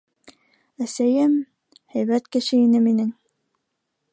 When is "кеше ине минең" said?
2.37-3.13